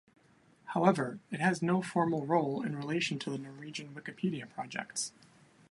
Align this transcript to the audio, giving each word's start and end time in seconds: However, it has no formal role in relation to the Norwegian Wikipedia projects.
However, 0.73 1.19
it 1.29 1.39
has 1.41 1.61
no 1.61 1.83
formal 1.83 2.25
role 2.25 2.63
in 2.63 2.75
relation 2.75 3.19
to 3.19 3.29
the 3.29 3.37
Norwegian 3.37 3.93
Wikipedia 3.93 4.47
projects. 4.49 5.11